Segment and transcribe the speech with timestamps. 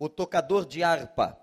[0.00, 1.38] o tocador de harpa.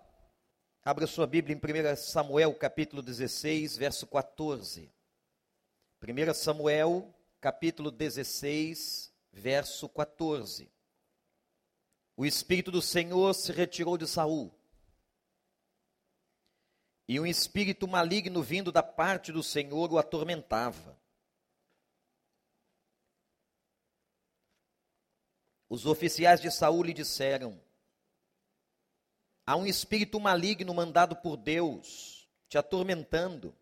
[0.83, 4.91] Abra sua Bíblia em 1 Samuel, capítulo 16, verso 14.
[6.01, 10.71] 1 Samuel, capítulo 16, verso 14.
[12.15, 14.51] O espírito do Senhor se retirou de Saul.
[17.07, 20.99] E um espírito maligno vindo da parte do Senhor o atormentava.
[25.69, 27.66] Os oficiais de Saul lhe disseram:
[29.47, 33.57] Há um espírito maligno mandado por Deus te atormentando.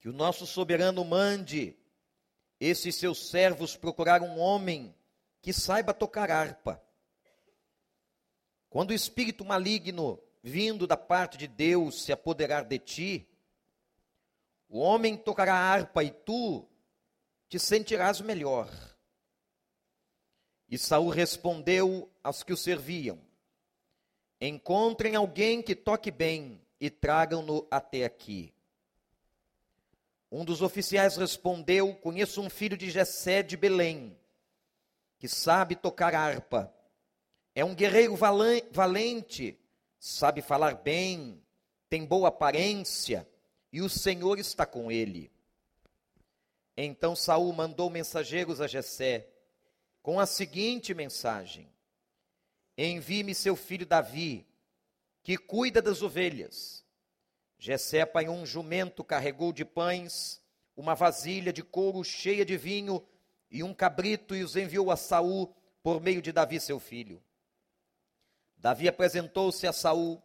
[0.00, 1.76] Que o nosso soberano mande
[2.58, 4.96] esses seus servos procurar um homem
[5.42, 6.82] que saiba tocar harpa.
[8.70, 13.28] Quando o espírito maligno vindo da parte de Deus se apoderar de ti,
[14.66, 16.66] o homem tocará harpa e tu
[17.50, 18.70] te sentirás melhor.
[20.70, 23.20] E Saul respondeu aos que o serviam:
[24.44, 28.52] Encontrem alguém que toque bem e tragam-no até aqui.
[30.32, 34.18] Um dos oficiais respondeu: Conheço um filho de Jessé de Belém,
[35.16, 36.74] que sabe tocar harpa.
[37.54, 39.56] É um guerreiro valente,
[39.96, 41.40] sabe falar bem,
[41.88, 43.28] tem boa aparência,
[43.72, 45.30] e o Senhor está com ele.
[46.76, 49.28] Então Saul mandou mensageiros a Jessé
[50.02, 51.72] com a seguinte mensagem:
[52.76, 54.46] Envie-me seu filho Davi,
[55.22, 56.84] que cuida das ovelhas.
[57.58, 60.42] Jessé apanhou um jumento, carregou de pães,
[60.76, 63.06] uma vasilha de couro cheia de vinho
[63.50, 67.22] e um cabrito e os enviou a Saul por meio de Davi seu filho.
[68.56, 70.22] Davi apresentou-se a Saul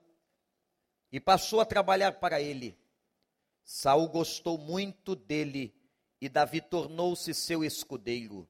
[1.12, 2.78] e passou a trabalhar para ele.
[3.64, 5.76] Saul gostou muito dele
[6.22, 8.48] e Davi tornou-se seu escudeiro.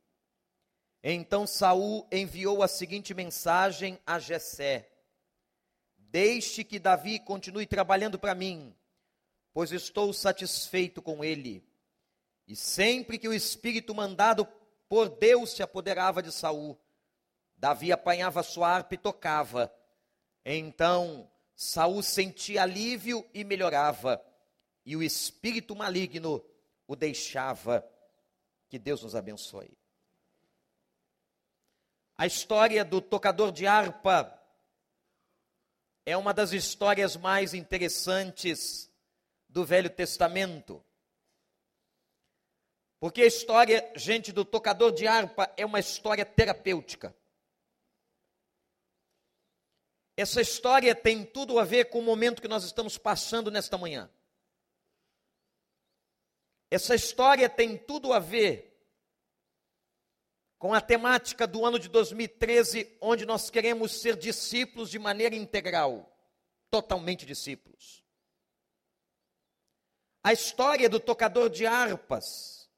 [1.09, 4.91] Então Saul enviou a seguinte mensagem a Jessé:
[5.97, 8.75] Deixe que Davi continue trabalhando para mim,
[9.53, 11.65] pois estou satisfeito com ele.
[12.45, 14.45] E sempre que o espírito mandado
[14.89, 16.77] por Deus se apoderava de Saul,
[17.55, 19.73] Davi apanhava sua harpa e tocava.
[20.43, 24.21] Então Saul sentia alívio e melhorava,
[24.85, 26.43] e o espírito maligno
[26.85, 27.89] o deixava.
[28.67, 29.86] Que Deus nos abençoe.
[32.17, 34.33] A história do tocador de harpa
[36.03, 38.91] é uma das histórias mais interessantes
[39.47, 40.83] do Velho Testamento.
[42.99, 47.15] Porque a história, gente, do tocador de harpa é uma história terapêutica.
[50.15, 54.09] Essa história tem tudo a ver com o momento que nós estamos passando nesta manhã.
[56.71, 58.76] Essa história tem tudo a ver
[60.57, 66.11] com a temática do ano de 2013, onde nós queremos ser discípulos de maneira integral,
[66.69, 68.03] totalmente discípulos.
[70.23, 72.69] A história do tocador de harpas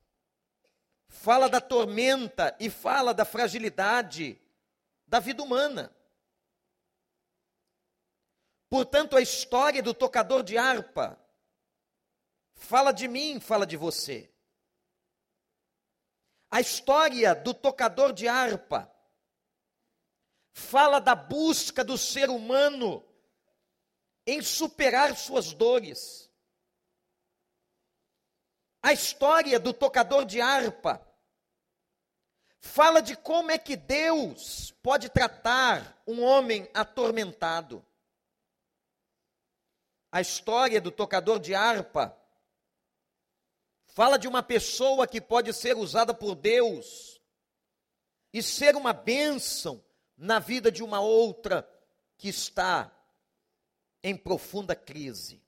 [1.07, 4.39] fala da tormenta e fala da fragilidade
[5.07, 5.93] da vida humana.
[8.69, 11.19] Portanto, a história do tocador de harpa
[12.53, 14.31] fala de mim, fala de você.
[16.51, 18.91] A história do tocador de harpa
[20.51, 23.05] fala da busca do ser humano
[24.25, 26.29] em superar suas dores.
[28.81, 31.05] A história do tocador de harpa
[32.59, 37.85] fala de como é que Deus pode tratar um homem atormentado.
[40.11, 42.18] A história do tocador de harpa
[43.89, 47.19] Fala de uma pessoa que pode ser usada por Deus
[48.31, 49.83] e ser uma bênção
[50.15, 51.67] na vida de uma outra
[52.17, 52.95] que está
[54.03, 55.43] em profunda crise.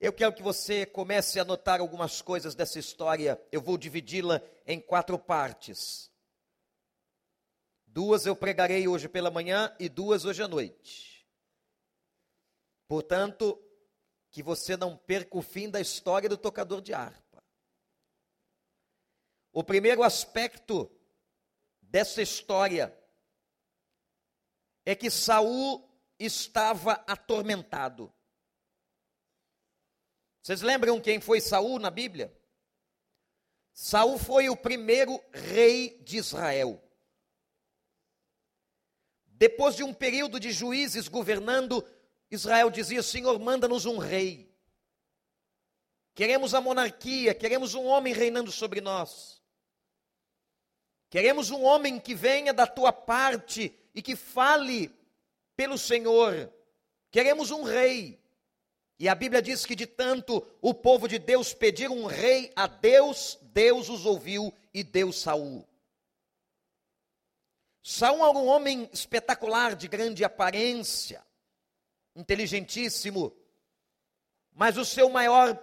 [0.00, 3.40] Eu quero que você comece a notar algumas coisas dessa história.
[3.50, 6.10] Eu vou dividi-la em quatro partes.
[7.86, 11.26] Duas eu pregarei hoje pela manhã e duas hoje à noite.
[12.86, 13.60] Portanto,
[14.32, 17.44] que você não perca o fim da história do tocador de harpa.
[19.52, 20.90] O primeiro aspecto
[21.82, 22.98] dessa história
[24.86, 25.86] é que Saul
[26.18, 28.10] estava atormentado.
[30.42, 32.34] Vocês lembram quem foi Saul na Bíblia?
[33.74, 36.82] Saul foi o primeiro rei de Israel.
[39.26, 41.82] Depois de um período de juízes governando
[42.32, 44.50] Israel dizia: Senhor, manda-nos um rei.
[46.14, 49.42] Queremos a monarquia, queremos um homem reinando sobre nós.
[51.10, 54.90] Queremos um homem que venha da tua parte e que fale
[55.54, 56.50] pelo Senhor.
[57.10, 58.18] Queremos um rei.
[58.98, 62.66] E a Bíblia diz que de tanto o povo de Deus pedir um rei a
[62.66, 65.68] Deus, Deus os ouviu e deu Saul.
[67.82, 71.22] Saul era um homem espetacular, de grande aparência,
[72.14, 73.34] inteligentíssimo,
[74.52, 75.58] mas o seu maior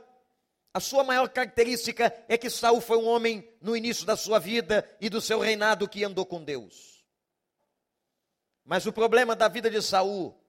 [0.71, 4.87] a sua maior característica é que Saul foi um homem no início da sua vida
[5.01, 7.03] e do seu reinado que andou com Deus.
[8.63, 10.39] Mas o problema da vida de Saul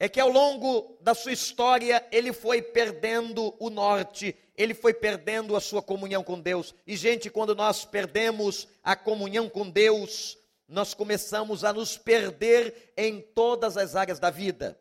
[0.00, 5.54] é que ao longo da sua história ele foi perdendo o norte, ele foi perdendo
[5.54, 6.74] a sua comunhão com Deus.
[6.84, 10.36] E gente, quando nós perdemos a comunhão com Deus,
[10.68, 14.78] nós começamos a nos perder em todas as áreas da vida.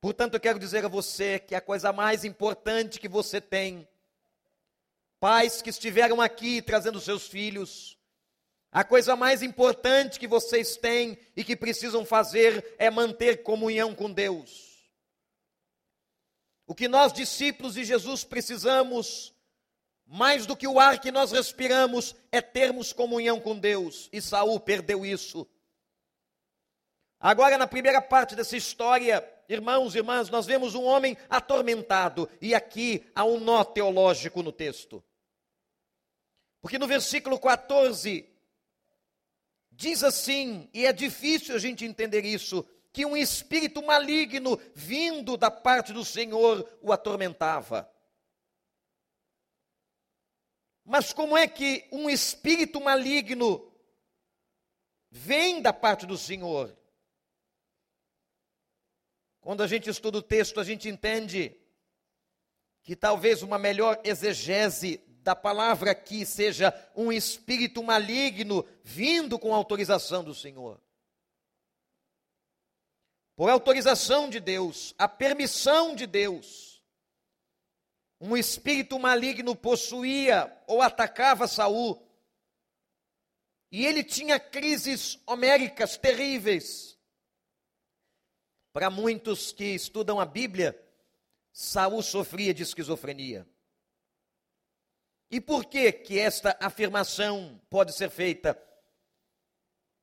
[0.00, 3.88] Portanto, eu quero dizer a você que a coisa mais importante que você tem,
[5.20, 7.96] pais que estiveram aqui trazendo seus filhos,
[8.72, 14.10] a coisa mais importante que vocês têm e que precisam fazer é manter comunhão com
[14.10, 14.90] Deus.
[16.66, 19.34] O que nós, discípulos de Jesus, precisamos,
[20.12, 24.10] mais do que o ar que nós respiramos, é termos comunhão com Deus.
[24.12, 25.48] E Saul perdeu isso.
[27.18, 32.54] Agora, na primeira parte dessa história, irmãos e irmãs, nós vemos um homem atormentado, e
[32.54, 35.02] aqui há um nó teológico no texto.
[36.60, 38.28] Porque no versículo 14,
[39.70, 45.50] diz assim, e é difícil a gente entender isso, que um espírito maligno vindo da
[45.50, 47.90] parte do Senhor o atormentava.
[50.84, 53.72] Mas como é que um espírito maligno
[55.10, 56.76] vem da parte do Senhor?
[59.40, 61.56] Quando a gente estuda o texto, a gente entende
[62.82, 70.24] que talvez uma melhor exegese da palavra aqui seja um espírito maligno vindo com autorização
[70.24, 70.80] do Senhor.
[73.36, 76.71] Por autorização de Deus, a permissão de Deus,
[78.24, 82.00] um espírito maligno possuía ou atacava Saul.
[83.68, 86.96] E ele tinha crises homéricas terríveis.
[88.72, 90.80] Para muitos que estudam a Bíblia,
[91.52, 93.44] Saul sofria de esquizofrenia.
[95.28, 98.56] E por que que esta afirmação pode ser feita?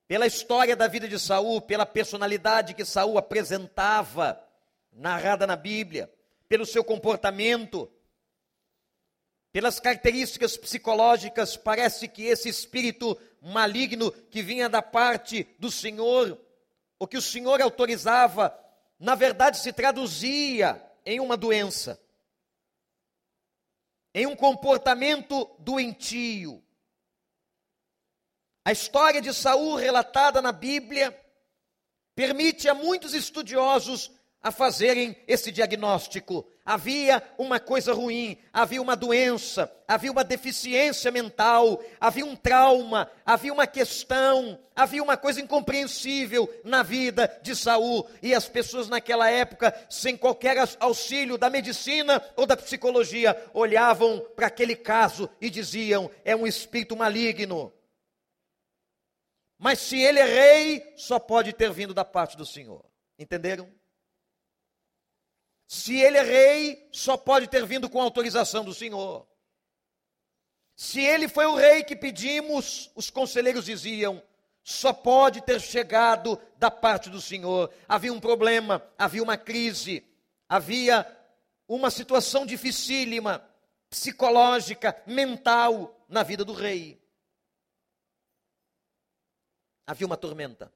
[0.09, 4.43] Pela história da vida de Saul, pela personalidade que Saul apresentava,
[4.91, 6.13] narrada na Bíblia,
[6.49, 7.89] pelo seu comportamento,
[9.51, 16.39] pelas características psicológicas, parece que esse espírito maligno que vinha da parte do Senhor
[16.99, 18.53] o que o Senhor autorizava,
[18.99, 21.99] na verdade se traduzia em uma doença,
[24.13, 26.61] em um comportamento doentio.
[28.65, 31.17] A história de Saul relatada na Bíblia
[32.13, 36.47] permite a muitos estudiosos a fazerem esse diagnóstico.
[36.65, 43.51] Havia uma coisa ruim, havia uma doença, havia uma deficiência mental, havia um trauma, havia
[43.51, 48.07] uma questão, havia uma coisa incompreensível na vida de Saul.
[48.21, 54.47] E as pessoas naquela época, sem qualquer auxílio da medicina ou da psicologia, olhavam para
[54.47, 57.73] aquele caso e diziam: é um espírito maligno.
[59.57, 62.85] Mas se ele é rei, só pode ter vindo da parte do Senhor.
[63.17, 63.78] Entenderam?
[65.69, 69.27] Se ele é rei, só pode ter vindo com autorização do Senhor.
[70.75, 74.19] Se ele foi o rei que pedimos, os conselheiros diziam,
[74.63, 77.71] só pode ter chegado da parte do Senhor.
[77.87, 80.03] Havia um problema, havia uma crise,
[80.47, 81.05] havia
[81.67, 83.47] uma situação dificílima,
[83.91, 86.99] psicológica, mental na vida do rei.
[89.85, 90.73] Havia uma tormenta.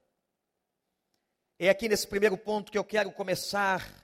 [1.57, 4.03] É aqui nesse primeiro ponto que eu quero começar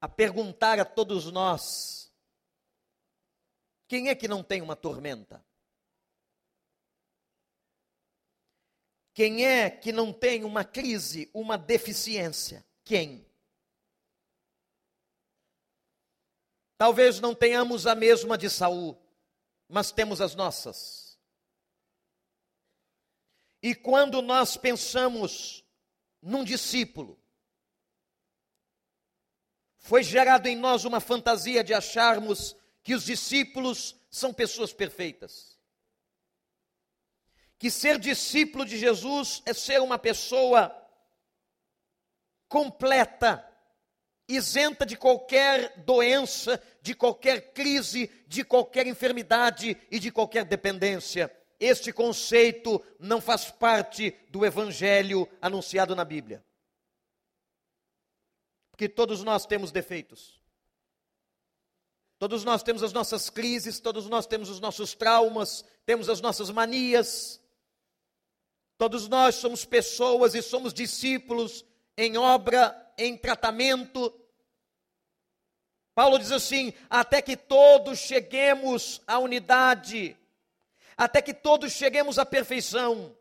[0.00, 2.12] a perguntar a todos nós:
[3.86, 5.44] quem é que não tem uma tormenta?
[9.12, 12.64] Quem é que não tem uma crise, uma deficiência?
[12.84, 13.26] Quem?
[16.78, 18.98] Talvez não tenhamos a mesma de Saul,
[19.68, 21.18] mas temos as nossas.
[23.62, 25.62] E quando nós pensamos
[26.22, 27.20] num discípulo,
[29.80, 35.58] foi gerado em nós uma fantasia de acharmos que os discípulos são pessoas perfeitas.
[37.58, 40.74] Que ser discípulo de Jesus é ser uma pessoa
[42.46, 43.44] completa,
[44.28, 51.34] isenta de qualquer doença, de qualquer crise, de qualquer enfermidade e de qualquer dependência.
[51.58, 56.42] este conceito não faz parte do evangelho anunciado na Bíblia.
[58.80, 60.40] Porque todos nós temos defeitos.
[62.18, 66.48] Todos nós temos as nossas crises, todos nós temos os nossos traumas, temos as nossas
[66.48, 67.38] manias.
[68.78, 71.62] Todos nós somos pessoas e somos discípulos
[71.94, 74.18] em obra, em tratamento.
[75.94, 80.16] Paulo diz assim: até que todos cheguemos à unidade
[80.96, 83.14] até que todos cheguemos à perfeição.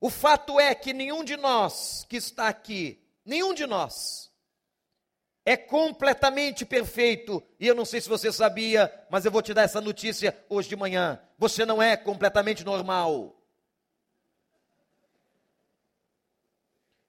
[0.00, 4.32] O fato é que nenhum de nós que está aqui, nenhum de nós,
[5.44, 7.42] é completamente perfeito.
[7.58, 10.68] E eu não sei se você sabia, mas eu vou te dar essa notícia hoje
[10.68, 11.20] de manhã.
[11.38, 13.36] Você não é completamente normal.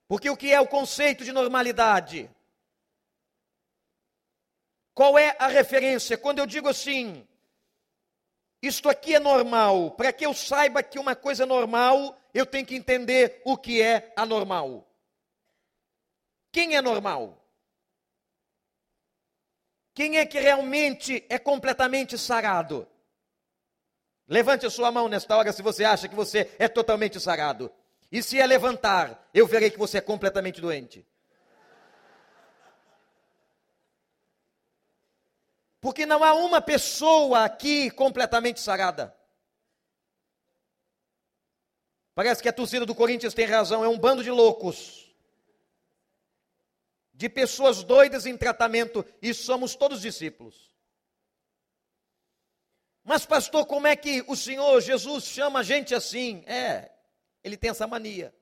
[0.08, 2.29] Porque o que é o conceito de normalidade?
[4.93, 6.17] Qual é a referência?
[6.17, 7.27] Quando eu digo assim,
[8.62, 9.91] isto aqui é normal.
[9.91, 13.82] Para que eu saiba que uma coisa é normal, eu tenho que entender o que
[13.82, 14.88] é anormal.
[16.53, 17.43] Quem é normal?
[19.95, 22.88] Quem é que realmente é completamente sarado?
[24.27, 27.72] Levante a sua mão nesta hora se você acha que você é totalmente sarado.
[28.12, 31.03] E se é levantar, eu verei que você é completamente doente.
[35.81, 39.13] Porque não há uma pessoa aqui completamente sarada.
[42.13, 45.02] Parece que a torcida do Corinthians tem razão, é um bando de loucos.
[47.24, 50.75] De pessoas doidas em tratamento, e somos todos discípulos.
[53.01, 56.44] Mas, pastor, como é que o Senhor Jesus chama a gente assim?
[56.46, 56.92] É,
[57.42, 58.36] ele tem essa mania.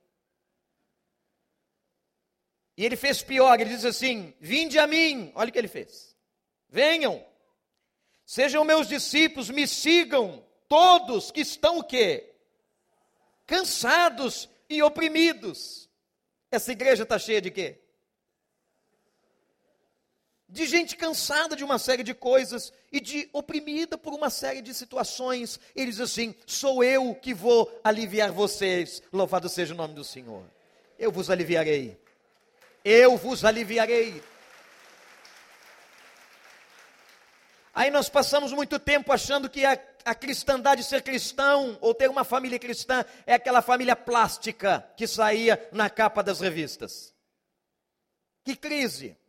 [2.75, 5.31] E ele fez pior, ele diz assim: Vinde a mim.
[5.35, 6.17] Olha o que ele fez.
[6.67, 7.23] Venham.
[8.25, 12.33] Sejam meus discípulos, me sigam todos que estão o quê?
[13.45, 15.88] Cansados e oprimidos.
[16.50, 17.80] Essa igreja está cheia de quê?
[20.51, 24.74] De gente cansada de uma série de coisas e de oprimida por uma série de
[24.74, 25.58] situações.
[25.74, 29.01] Ele diz assim: sou eu que vou aliviar vocês.
[29.13, 30.43] Louvado seja o nome do Senhor.
[31.00, 31.98] Eu vos aliviarei.
[32.84, 34.22] Eu vos aliviarei.
[37.74, 42.25] Aí nós passamos muito tempo achando que a, a cristandade, ser cristão, ou ter uma
[42.25, 47.15] família cristã, é aquela família plástica que saía na capa das revistas.
[48.43, 49.20] Que crise!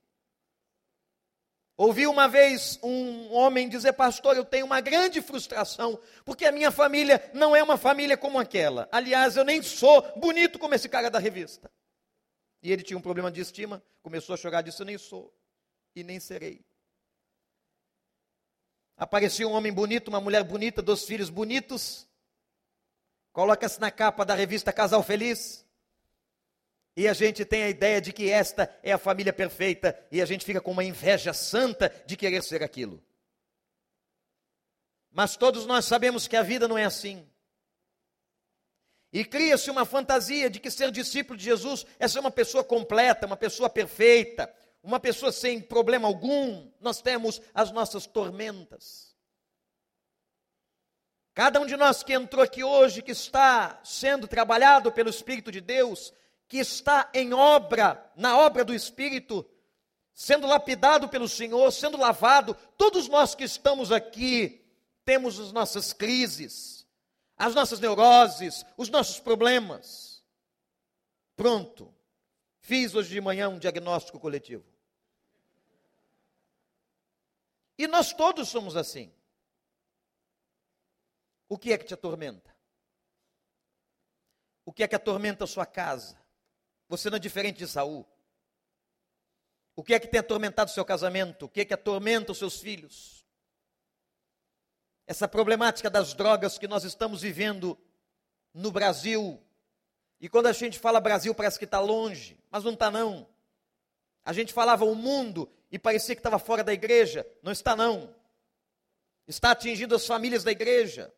[1.84, 6.70] Ouvi uma vez um homem dizer, pastor, eu tenho uma grande frustração, porque a minha
[6.70, 8.88] família não é uma família como aquela.
[8.92, 11.68] Aliás, eu nem sou bonito como esse cara da revista.
[12.62, 15.36] E ele tinha um problema de estima, começou a chorar, disse, eu nem sou,
[15.92, 16.64] e nem serei.
[18.96, 22.08] Aparecia um homem bonito, uma mulher bonita, dois filhos bonitos.
[23.32, 25.66] Coloca-se na capa da revista Casal Feliz.
[26.96, 29.98] E a gente tem a ideia de que esta é a família perfeita.
[30.10, 33.02] E a gente fica com uma inveja santa de querer ser aquilo.
[35.10, 37.26] Mas todos nós sabemos que a vida não é assim.
[39.12, 43.26] E cria-se uma fantasia de que ser discípulo de Jesus é ser uma pessoa completa,
[43.26, 49.14] uma pessoa perfeita, uma pessoa sem problema algum, nós temos as nossas tormentas.
[51.34, 55.60] Cada um de nós que entrou aqui hoje, que está sendo trabalhado pelo Espírito de
[55.60, 56.12] Deus,
[56.52, 59.48] que está em obra, na obra do Espírito,
[60.12, 64.62] sendo lapidado pelo Senhor, sendo lavado, todos nós que estamos aqui
[65.02, 66.86] temos as nossas crises,
[67.38, 70.22] as nossas neuroses, os nossos problemas.
[71.34, 71.90] Pronto.
[72.60, 74.66] Fiz hoje de manhã um diagnóstico coletivo.
[77.78, 79.10] E nós todos somos assim.
[81.48, 82.54] O que é que te atormenta?
[84.66, 86.20] O que é que atormenta a sua casa?
[86.92, 88.06] Você não é diferente de Saul.
[89.74, 91.46] O que é que tem atormentado o seu casamento?
[91.46, 93.24] O que é que atormenta os seus filhos?
[95.06, 97.78] Essa problemática das drogas que nós estamos vivendo
[98.52, 99.42] no Brasil.
[100.20, 103.26] E quando a gente fala Brasil, parece que está longe, mas não está não.
[104.22, 107.26] A gente falava o mundo e parecia que estava fora da igreja.
[107.42, 108.14] Não está, não.
[109.26, 111.10] Está atingindo as famílias da igreja.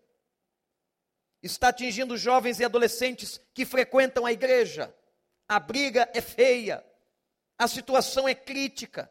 [1.43, 4.95] Está atingindo jovens e adolescentes que frequentam a igreja.
[5.49, 6.85] A briga é feia.
[7.59, 9.11] A situação é crítica.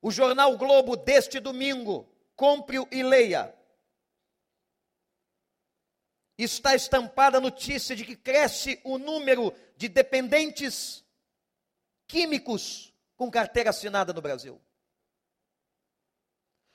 [0.00, 3.54] O jornal Globo deste domingo, compre-o e leia.
[6.36, 11.04] Está estampada a notícia de que cresce o número de dependentes
[12.06, 14.60] químicos com carteira assinada no Brasil.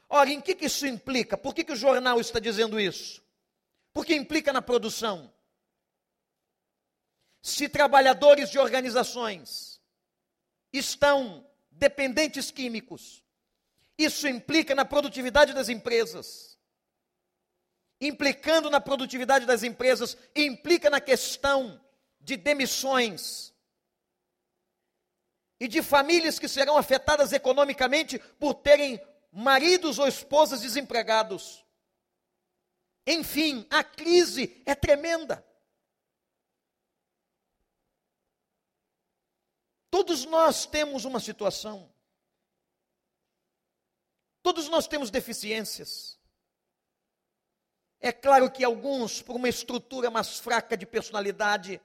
[0.09, 1.37] Ora, em que, que isso implica?
[1.37, 3.23] Por que, que o jornal está dizendo isso?
[3.93, 5.33] Porque implica na produção.
[7.43, 9.81] Se trabalhadores de organizações
[10.71, 13.21] estão dependentes químicos,
[13.97, 16.57] isso implica na produtividade das empresas.
[17.99, 21.83] Implicando na produtividade das empresas, implica na questão
[22.21, 23.53] de demissões
[25.59, 29.01] e de famílias que serão afetadas economicamente por terem
[29.33, 31.65] maridos ou esposas desempregados.
[33.05, 35.45] Enfim, a crise é tremenda.
[39.93, 41.87] Todos nós temos uma situação.
[44.41, 46.19] Todos nós temos deficiências.
[47.99, 51.79] É claro que alguns, por uma estrutura mais fraca de personalidade,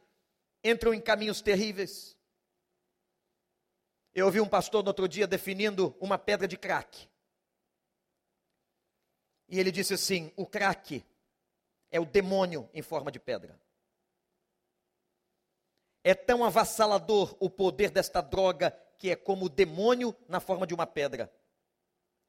[0.64, 2.16] entram em caminhos terríveis.
[4.14, 7.10] Eu ouvi um pastor no outro dia definindo uma pedra de crack.
[9.50, 11.04] E ele disse assim: o crack
[11.90, 13.60] é o demônio em forma de pedra.
[16.08, 20.72] É tão avassalador o poder desta droga que é como o demônio na forma de
[20.72, 21.30] uma pedra.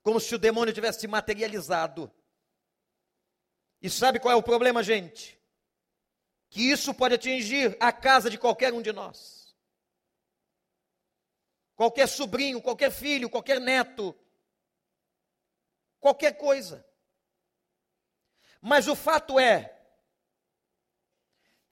[0.03, 2.11] Como se o demônio tivesse materializado.
[3.81, 5.41] E sabe qual é o problema, gente?
[6.49, 9.55] Que isso pode atingir a casa de qualquer um de nós.
[11.73, 14.13] Qualquer sobrinho, qualquer filho, qualquer neto,
[16.01, 16.85] qualquer coisa.
[18.59, 19.78] Mas o fato é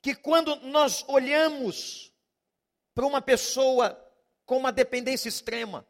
[0.08, 2.14] que quando nós olhamos
[2.96, 4.02] para uma pessoa
[4.46, 5.86] com uma dependência extrema,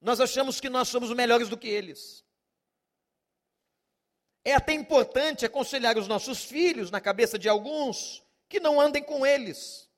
[0.00, 2.24] nós achamos que nós somos melhores do que eles.
[4.44, 9.24] É até importante aconselhar os nossos filhos, na cabeça de alguns, que não andem com
[9.24, 9.88] eles.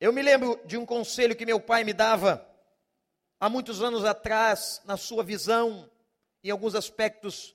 [0.00, 2.44] Eu me lembro de um conselho que meu pai me dava
[3.38, 5.88] há muitos anos atrás, na sua visão
[6.42, 7.54] em alguns aspectos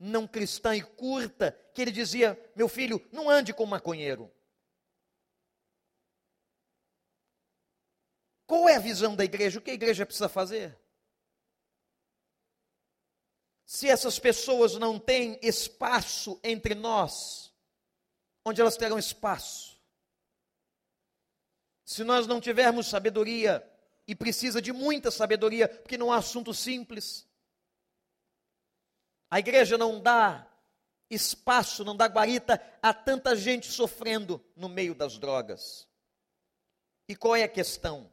[0.00, 4.32] não cristã e curta, que ele dizia: Meu filho, não ande com maconheiro.
[8.46, 9.58] Qual é a visão da igreja?
[9.58, 10.76] O que a igreja precisa fazer?
[13.66, 17.54] Se essas pessoas não têm espaço entre nós,
[18.44, 19.80] onde elas terão espaço?
[21.84, 23.64] Se nós não tivermos sabedoria,
[24.10, 27.29] e precisa de muita sabedoria, porque não há assunto simples,
[29.30, 30.46] a igreja não dá
[31.08, 35.88] espaço, não dá guarita a tanta gente sofrendo no meio das drogas.
[37.08, 38.10] E qual é a questão?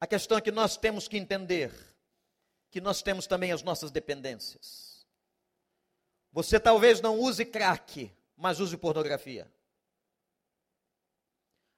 [0.00, 1.72] A questão é que nós temos que entender
[2.70, 5.06] que nós temos também as nossas dependências.
[6.30, 9.50] Você talvez não use crack, mas use pornografia.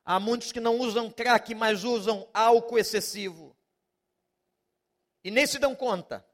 [0.05, 3.57] Há muitos que não usam crack, mas usam álcool excessivo.
[5.23, 6.28] E nem se dão conta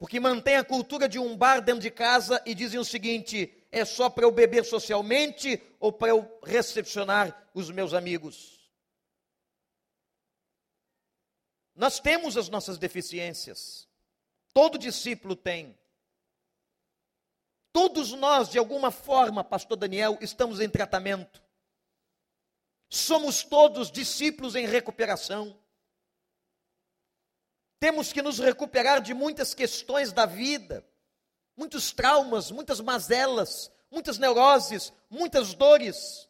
[0.00, 3.84] porque mantém a cultura de um bar dentro de casa e dizem o seguinte: é
[3.84, 8.58] só para eu beber socialmente ou para eu recepcionar os meus amigos.
[11.76, 13.86] Nós temos as nossas deficiências.
[14.54, 15.78] Todo discípulo tem.
[17.70, 21.42] Todos nós, de alguma forma, Pastor Daniel, estamos em tratamento.
[22.88, 25.59] Somos todos discípulos em recuperação.
[27.80, 30.86] Temos que nos recuperar de muitas questões da vida,
[31.56, 36.28] muitos traumas, muitas mazelas, muitas neuroses, muitas dores.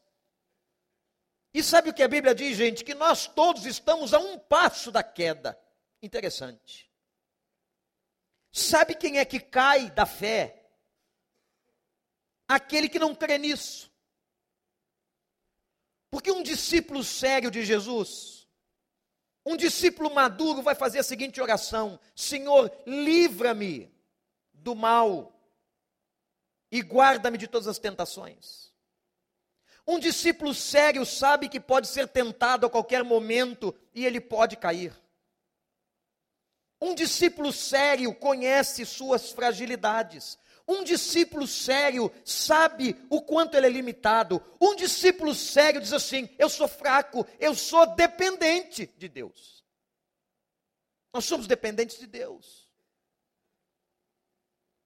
[1.53, 2.85] E sabe o que a Bíblia diz, gente?
[2.85, 5.61] Que nós todos estamos a um passo da queda.
[6.01, 6.89] Interessante.
[8.53, 10.71] Sabe quem é que cai da fé?
[12.47, 13.91] Aquele que não crê nisso.
[16.11, 18.40] Porque um discípulo sério de Jesus,
[19.45, 23.93] um discípulo maduro vai fazer a seguinte oração: Senhor, livra-me
[24.53, 25.33] do mal
[26.71, 28.71] e guarda-me de todas as tentações.
[29.87, 34.93] Um discípulo sério sabe que pode ser tentado a qualquer momento e ele pode cair.
[36.81, 40.39] Um discípulo sério conhece suas fragilidades.
[40.71, 44.41] Um discípulo sério sabe o quanto ele é limitado.
[44.61, 49.65] Um discípulo sério diz assim: Eu sou fraco, eu sou dependente de Deus.
[51.13, 52.71] Nós somos dependentes de Deus.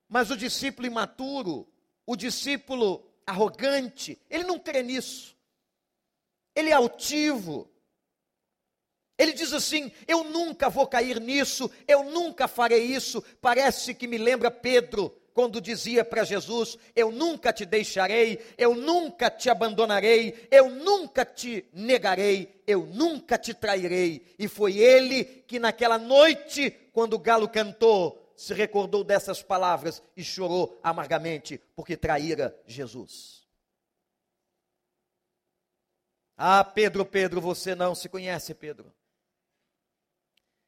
[0.09, 1.71] Mas o discípulo imaturo,
[2.07, 5.37] o discípulo arrogante, ele não crê nisso.
[6.55, 7.71] Ele é altivo.
[9.19, 13.21] Ele diz assim: Eu nunca vou cair nisso, eu nunca farei isso.
[13.43, 19.29] Parece que me lembra Pedro quando dizia para Jesus: Eu nunca te deixarei, eu nunca
[19.29, 24.35] te abandonarei, eu nunca te negarei, eu nunca te trairei.
[24.39, 30.23] E foi ele que naquela noite, quando o galo cantou, se recordou dessas palavras e
[30.23, 33.45] chorou amargamente porque traíra Jesus.
[36.37, 38.93] Ah, Pedro, Pedro, você não se conhece, Pedro.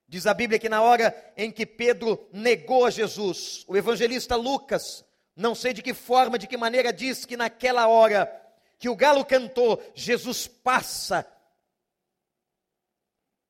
[0.08, 5.04] Diz a Bíblia que na hora em que Pedro negou a Jesus, o evangelista Lucas,
[5.34, 8.30] não sei de que forma, de que maneira, diz que naquela hora
[8.78, 11.26] que o galo cantou, Jesus passa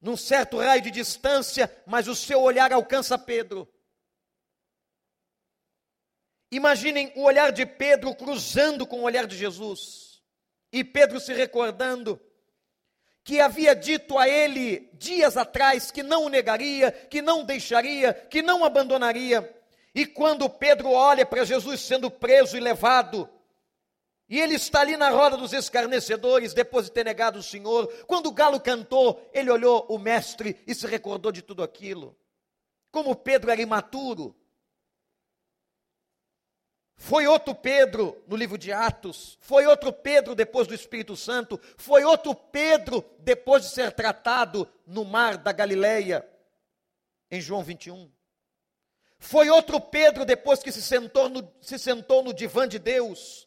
[0.00, 3.68] num certo raio de distância, mas o seu olhar alcança Pedro.
[6.50, 10.22] Imaginem o olhar de Pedro cruzando com o olhar de Jesus.
[10.72, 12.20] E Pedro se recordando
[13.26, 18.40] que havia dito a ele dias atrás que não o negaria, que não deixaria, que
[18.40, 19.52] não abandonaria.
[19.92, 23.28] E quando Pedro olha para Jesus sendo preso e levado,
[24.28, 28.26] e ele está ali na roda dos escarnecedores, depois de ter negado o Senhor, quando
[28.26, 32.16] o galo cantou, ele olhou o mestre e se recordou de tudo aquilo.
[32.92, 34.36] Como Pedro era imaturo,
[36.96, 42.04] foi outro Pedro no livro de Atos, foi outro Pedro depois do Espírito Santo, foi
[42.04, 46.26] outro Pedro depois de ser tratado no mar da Galileia,
[47.30, 48.11] em João 21.
[49.18, 53.46] Foi outro Pedro depois que se sentou no, se sentou no divã de Deus.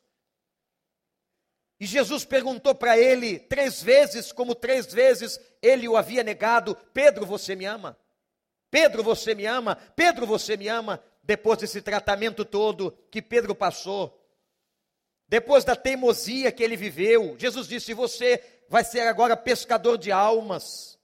[1.80, 7.26] E Jesus perguntou para ele três vezes, como três vezes ele o havia negado: Pedro,
[7.26, 7.98] você me ama?
[8.70, 9.76] Pedro, você me ama?
[9.96, 11.02] Pedro, você me ama?
[11.30, 14.20] Depois desse tratamento todo que Pedro passou,
[15.28, 20.98] depois da teimosia que ele viveu, Jesus disse: Você vai ser agora pescador de almas.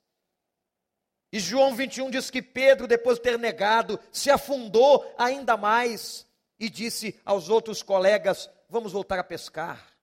[1.31, 6.25] E João 21 diz que Pedro, depois de ter negado, se afundou ainda mais
[6.59, 9.95] e disse aos outros colegas: Vamos voltar a pescar.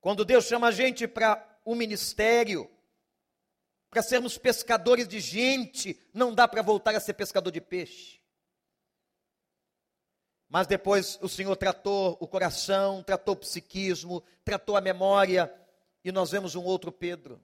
[0.00, 2.70] Quando Deus chama a gente para o ministério,
[3.90, 8.19] para sermos pescadores de gente, não dá para voltar a ser pescador de peixe.
[10.50, 15.54] Mas depois o Senhor tratou o coração, tratou o psiquismo, tratou a memória,
[16.04, 17.40] e nós vemos um outro Pedro.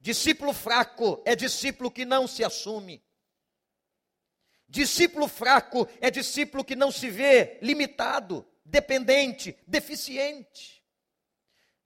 [0.00, 3.04] Discípulo fraco é discípulo que não se assume.
[4.66, 10.82] Discípulo fraco é discípulo que não se vê limitado, dependente, deficiente.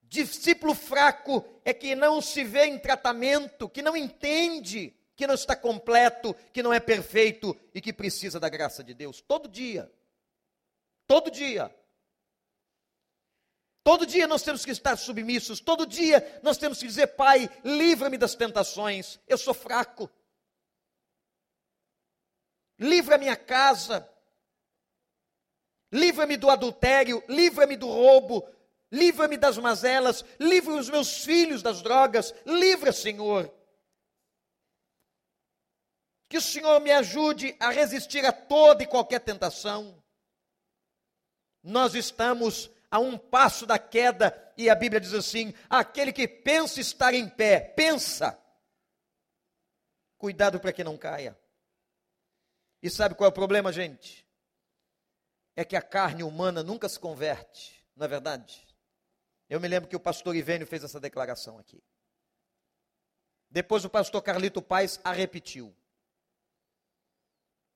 [0.01, 5.53] Discípulo fraco é que não se vê em tratamento, que não entende que não está
[5.53, 9.91] completo, que não é perfeito e que precisa da graça de Deus todo dia.
[11.05, 11.69] Todo dia.
[13.83, 18.17] Todo dia nós temos que estar submissos, todo dia nós temos que dizer: Pai, livra-me
[18.17, 20.09] das tentações, eu sou fraco.
[22.79, 24.09] Livra minha casa,
[25.91, 28.47] livra-me do adultério, livra-me do roubo,
[28.89, 33.58] livra-me das mazelas, livra os meus filhos das drogas, livra, Senhor.
[36.29, 40.01] Que o Senhor me ajude a resistir a toda e qualquer tentação.
[41.63, 46.79] Nós estamos a um passo da queda e a Bíblia diz assim: aquele que pensa
[46.79, 48.39] estar em pé, pensa.
[50.17, 51.37] Cuidado para que não caia.
[52.81, 54.25] E sabe qual é o problema, gente?
[55.55, 58.67] É que a carne humana nunca se converte, não é verdade?
[59.49, 61.83] Eu me lembro que o pastor Ivênio fez essa declaração aqui.
[63.49, 65.75] Depois o pastor Carlito Paz a repetiu.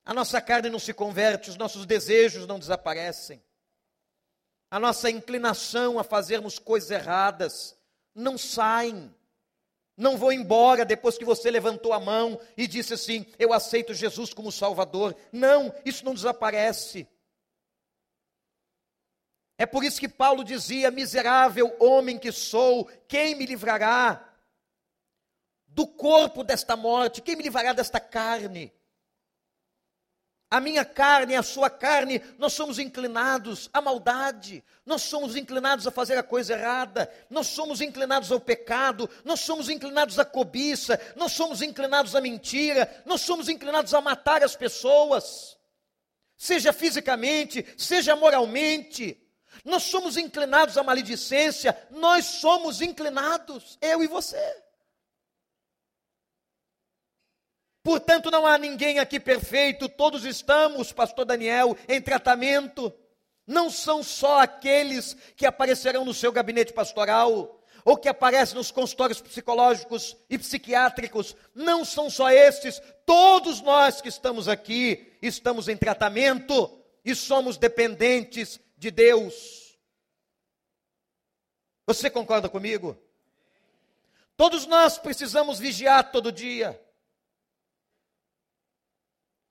[0.05, 3.41] A nossa carne não se converte, os nossos desejos não desaparecem.
[4.69, 7.77] A nossa inclinação a fazermos coisas erradas
[8.13, 9.13] não saem.
[9.95, 14.33] Não vou embora depois que você levantou a mão e disse assim: Eu aceito Jesus
[14.33, 15.15] como Salvador.
[15.31, 17.07] Não, isso não desaparece.
[19.57, 24.27] É por isso que Paulo dizia: Miserável homem que sou, quem me livrará
[25.67, 27.21] do corpo desta morte?
[27.21, 28.73] Quem me livrará desta carne?
[30.53, 35.91] A minha carne, a sua carne, nós somos inclinados à maldade, nós somos inclinados a
[35.91, 41.31] fazer a coisa errada, nós somos inclinados ao pecado, nós somos inclinados à cobiça, nós
[41.31, 45.57] somos inclinados à mentira, nós somos inclinados a matar as pessoas,
[46.37, 49.19] seja fisicamente, seja moralmente,
[49.65, 54.62] nós somos inclinados à maledicência, nós somos inclinados, eu e você.
[57.83, 62.93] Portanto, não há ninguém aqui perfeito, todos estamos, pastor Daniel, em tratamento.
[63.45, 67.59] Não são só aqueles que aparecerão no seu gabinete pastoral.
[67.85, 74.07] ou que aparece nos consultórios psicológicos e psiquiátricos, não são só estes, todos nós que
[74.07, 79.77] estamos aqui estamos em tratamento e somos dependentes de Deus.
[81.85, 82.97] Você concorda comigo?
[84.37, 86.81] Todos nós precisamos vigiar todo dia.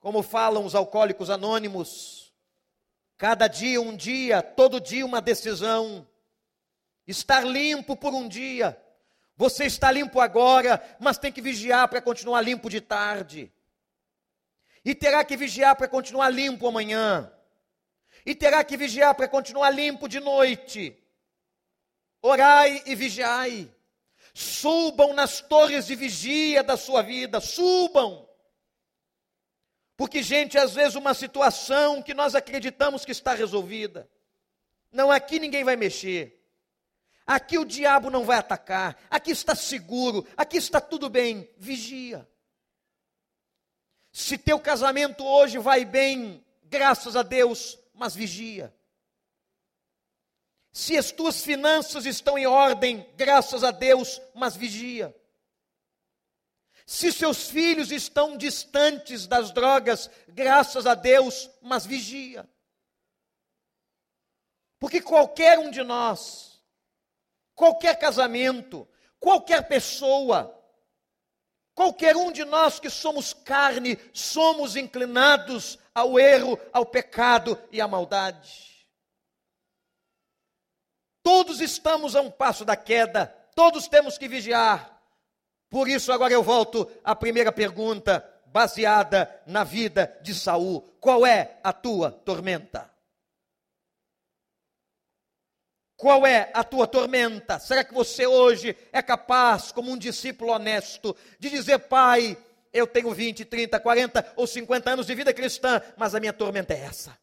[0.03, 2.33] Como falam os alcoólicos anônimos,
[3.17, 6.05] cada dia um dia, todo dia uma decisão.
[7.07, 8.77] Estar limpo por um dia.
[9.37, 13.49] Você está limpo agora, mas tem que vigiar para continuar limpo de tarde.
[14.83, 17.31] E terá que vigiar para continuar limpo amanhã.
[18.25, 21.01] E terá que vigiar para continuar limpo de noite.
[22.21, 23.73] Orai e vigiai.
[24.33, 28.22] Subam nas torres de vigia da sua vida, subam.
[29.95, 34.09] Porque, gente, às vezes uma situação que nós acreditamos que está resolvida,
[34.91, 36.39] não, aqui ninguém vai mexer.
[37.25, 38.97] Aqui o diabo não vai atacar.
[39.09, 40.27] Aqui está seguro.
[40.35, 41.49] Aqui está tudo bem.
[41.57, 42.27] Vigia.
[44.11, 48.73] Se teu casamento hoje vai bem, graças a Deus, mas vigia.
[50.71, 55.15] Se as tuas finanças estão em ordem, graças a Deus, mas vigia.
[56.85, 62.47] Se seus filhos estão distantes das drogas, graças a Deus, mas vigia.
[64.79, 66.61] Porque qualquer um de nós,
[67.55, 70.61] qualquer casamento, qualquer pessoa,
[71.73, 77.87] qualquer um de nós que somos carne, somos inclinados ao erro, ao pecado e à
[77.87, 78.73] maldade.
[81.23, 84.92] Todos estamos a um passo da queda, todos temos que vigiar.
[85.73, 91.57] Por isso, agora eu volto à primeira pergunta, baseada na vida de Saul: qual é
[91.63, 92.93] a tua tormenta?
[95.97, 97.57] Qual é a tua tormenta?
[97.57, 102.37] Será que você hoje é capaz, como um discípulo honesto, de dizer, Pai,
[102.71, 106.75] eu tenho 20, 30, 40 ou 50 anos de vida cristã, mas a minha tormenta
[106.75, 107.17] é essa.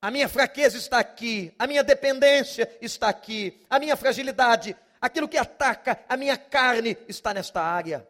[0.00, 5.36] A minha fraqueza está aqui, a minha dependência está aqui, a minha fragilidade, aquilo que
[5.36, 8.08] ataca a minha carne está nesta área.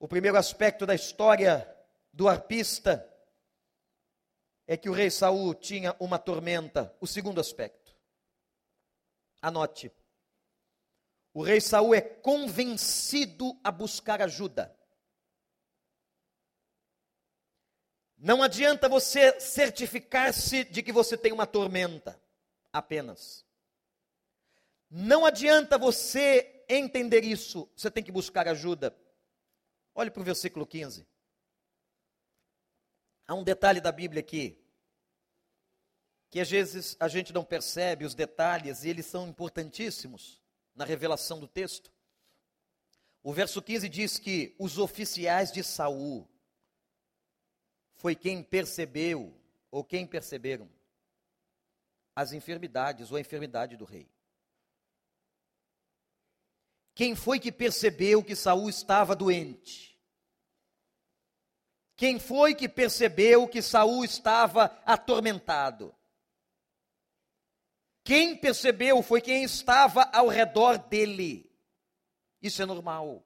[0.00, 1.72] O primeiro aspecto da história
[2.12, 3.08] do arpista
[4.66, 6.92] é que o rei Saul tinha uma tormenta.
[7.00, 7.96] O segundo aspecto.
[9.40, 9.92] Anote.
[11.32, 14.76] O rei Saul é convencido a buscar ajuda.
[18.18, 22.20] Não adianta você certificar-se de que você tem uma tormenta,
[22.72, 23.44] apenas.
[24.94, 28.94] Não adianta você entender isso, você tem que buscar ajuda.
[29.94, 31.08] Olhe para o versículo 15.
[33.26, 34.62] Há um detalhe da Bíblia aqui,
[36.28, 40.42] que às vezes a gente não percebe os detalhes e eles são importantíssimos
[40.74, 41.90] na revelação do texto.
[43.22, 46.28] O verso 15 diz que os oficiais de Saul
[47.94, 49.34] foi quem percebeu
[49.70, 50.68] ou quem perceberam
[52.14, 54.11] as enfermidades ou a enfermidade do rei.
[56.94, 59.98] Quem foi que percebeu que Saul estava doente?
[61.96, 65.94] Quem foi que percebeu que Saul estava atormentado?
[68.04, 71.50] Quem percebeu foi quem estava ao redor dele.
[72.40, 73.24] Isso é normal.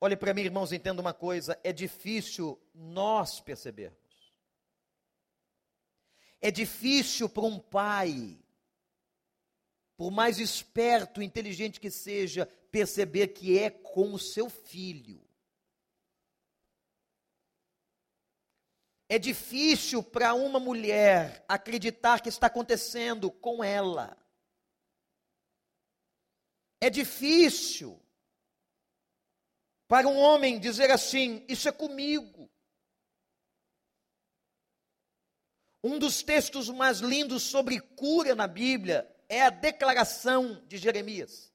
[0.00, 3.98] Olhe para mim, irmãos, entenda uma coisa: é difícil nós percebermos.
[6.40, 8.42] É difícil para um pai,
[10.00, 15.22] por mais esperto, inteligente que seja, perceber que é com o seu filho.
[19.10, 24.16] É difícil para uma mulher acreditar que está acontecendo com ela.
[26.80, 28.02] É difícil
[29.86, 32.50] para um homem dizer assim: Isso é comigo.
[35.84, 41.54] Um dos textos mais lindos sobre cura na Bíblia é a declaração de Jeremias.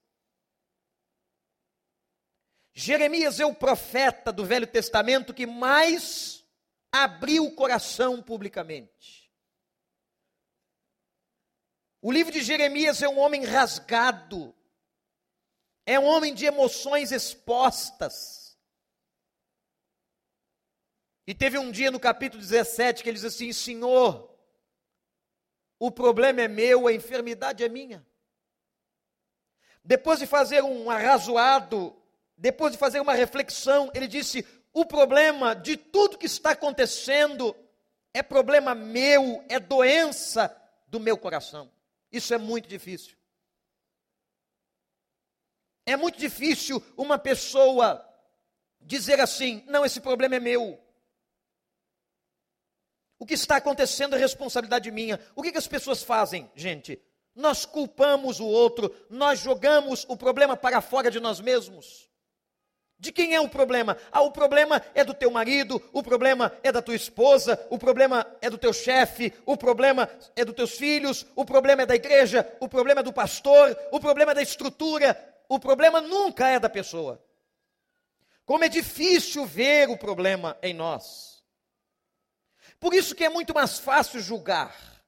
[2.73, 6.45] Jeremias é o profeta do Velho Testamento que mais
[6.89, 9.29] abriu o coração publicamente.
[12.01, 14.55] O livro de Jeremias é um homem rasgado,
[15.85, 18.57] é um homem de emoções expostas.
[21.27, 24.34] E teve um dia no capítulo 17 que ele diz assim: Senhor,
[25.79, 28.05] o problema é meu, a enfermidade é minha.
[29.83, 31.95] Depois de fazer um arrazoado
[32.37, 37.55] depois de fazer uma reflexão, ele disse: o problema de tudo que está acontecendo
[38.13, 40.55] é problema meu, é doença
[40.87, 41.71] do meu coração.
[42.11, 43.15] Isso é muito difícil.
[45.85, 48.05] É muito difícil uma pessoa
[48.81, 50.81] dizer assim: não, esse problema é meu.
[53.17, 55.19] O que está acontecendo é responsabilidade minha.
[55.35, 56.99] O que, que as pessoas fazem, gente?
[57.35, 62.09] Nós culpamos o outro, nós jogamos o problema para fora de nós mesmos.
[62.97, 63.97] De quem é o problema?
[64.09, 68.25] Ah, o problema é do teu marido, o problema é da tua esposa, o problema
[68.41, 72.49] é do teu chefe, o problema é dos teus filhos, o problema é da igreja,
[72.59, 76.69] o problema é do pastor, o problema é da estrutura, o problema nunca é da
[76.69, 77.21] pessoa.
[78.45, 81.34] Como é difícil ver o problema em nós.
[82.85, 85.01] Por isso que é muito mais fácil julgar.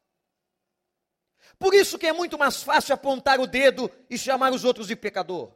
[1.60, 4.96] Por isso que é muito mais fácil apontar o dedo e chamar os outros de
[4.96, 5.54] pecador.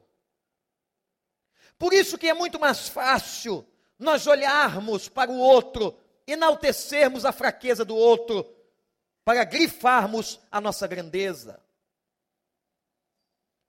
[1.79, 7.84] Por isso que é muito mais fácil nós olharmos para o outro, enaltecermos a fraqueza
[7.84, 8.47] do outro,
[9.25, 11.60] para grifarmos a nossa grandeza.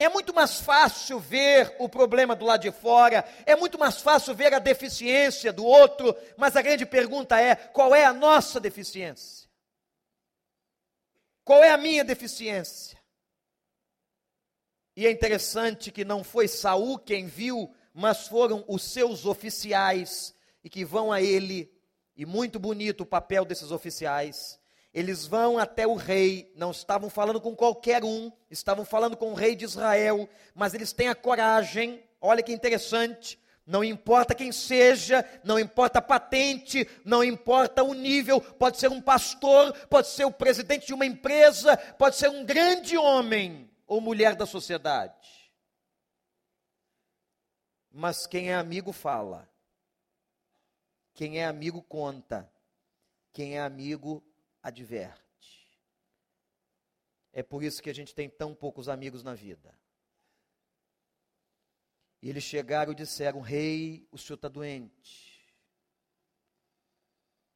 [0.02, 4.34] É muito mais fácil ver o problema do lado de fora, é muito mais fácil
[4.34, 9.48] ver a deficiência do outro, mas a grande pergunta é: qual é a nossa deficiência?
[11.44, 13.00] Qual é a minha deficiência?
[14.96, 20.34] E é interessante que não foi Saul quem viu mas foram os seus oficiais
[20.64, 21.70] e que vão a ele,
[22.16, 24.58] e muito bonito o papel desses oficiais.
[24.92, 29.34] Eles vão até o rei, não estavam falando com qualquer um, estavam falando com o
[29.34, 35.24] rei de Israel, mas eles têm a coragem, olha que interessante, não importa quem seja,
[35.42, 40.32] não importa a patente, não importa o nível, pode ser um pastor, pode ser o
[40.32, 45.52] presidente de uma empresa, pode ser um grande homem ou mulher da sociedade.
[47.90, 49.48] Mas quem é amigo fala.
[51.14, 52.50] Quem é amigo conta.
[53.32, 54.24] Quem é amigo
[54.62, 55.22] adverte.
[57.32, 59.74] É por isso que a gente tem tão poucos amigos na vida.
[62.20, 65.32] E eles chegaram e disseram: Rei, o senhor está doente.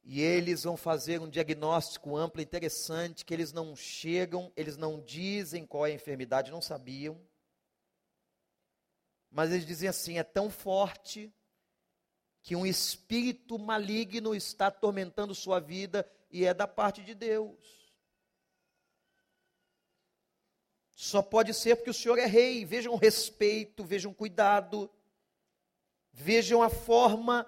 [0.03, 5.65] E eles vão fazer um diagnóstico amplo, interessante, que eles não chegam, eles não dizem
[5.65, 7.21] qual é a enfermidade, não sabiam.
[9.29, 11.31] Mas eles dizem assim: é tão forte
[12.41, 17.77] que um espírito maligno está atormentando sua vida e é da parte de Deus.
[20.93, 22.65] Só pode ser porque o Senhor é rei.
[22.65, 24.89] Vejam o respeito, vejam o cuidado,
[26.11, 27.47] vejam a forma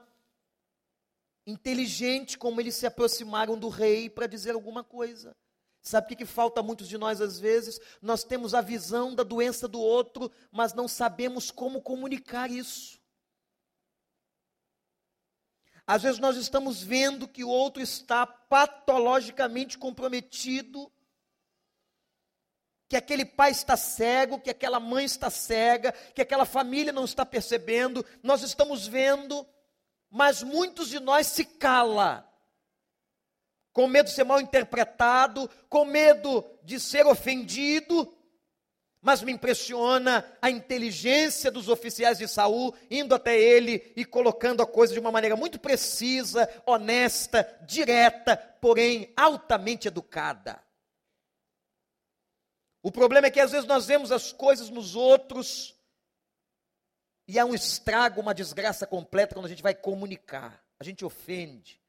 [1.47, 5.35] inteligente como eles se aproximaram do rei para dizer alguma coisa.
[5.81, 7.79] Sabe o que, que falta a muitos de nós às vezes?
[8.01, 12.98] Nós temos a visão da doença do outro, mas não sabemos como comunicar isso.
[15.89, 20.91] Às vezes nós estamos vendo que o outro está patologicamente comprometido,
[22.88, 27.25] que aquele pai está cego, que aquela mãe está cega, que aquela família não está
[27.25, 28.06] percebendo.
[28.21, 29.43] Nós estamos vendo,
[30.12, 32.32] mas muitos de nós se cala
[33.73, 38.15] com medo de ser mal interpretado, com medo de ser ofendido.
[39.01, 44.67] Mas me impressiona a inteligência dos oficiais de Saul indo até ele e colocando a
[44.67, 50.62] coisa de uma maneira muito precisa, honesta, direta, porém altamente educada.
[52.81, 55.75] O problema é que às vezes nós vemos as coisas nos outros
[57.27, 60.63] e há um estrago, uma desgraça completa quando a gente vai comunicar.
[60.79, 61.79] A gente ofende,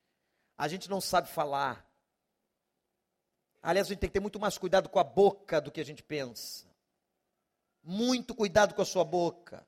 [0.57, 1.89] a gente não sabe falar.
[3.63, 5.85] Aliás, a gente tem que ter muito mais cuidado com a boca do que a
[5.85, 6.70] gente pensa.
[7.91, 9.67] Muito cuidado com a sua boca.